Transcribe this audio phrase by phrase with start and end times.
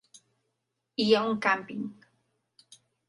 [1.03, 1.85] Hi ha un càmping.